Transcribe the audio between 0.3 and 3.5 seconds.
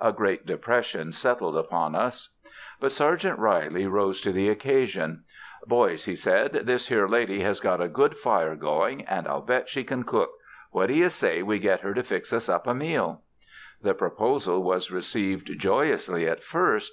depression settled upon us. But Sergeant